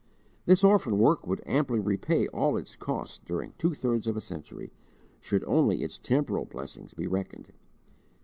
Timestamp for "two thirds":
3.59-4.07